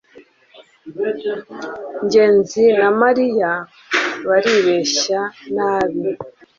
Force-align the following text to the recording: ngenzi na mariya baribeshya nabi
ngenzi 2.05 2.63
na 2.79 2.89
mariya 3.01 3.51
baribeshya 4.27 5.21
nabi 5.55 6.07